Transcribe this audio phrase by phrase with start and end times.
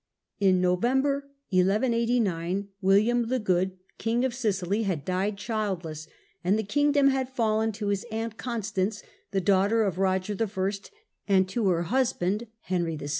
[0.39, 6.07] In November 1189 William the Good, King of Sicily, had died childless,
[6.43, 10.97] and the kingdom had fallen to his aunt Constance, the daughter of Eoger I.,
[11.31, 13.09] and to her husband, Henry VI.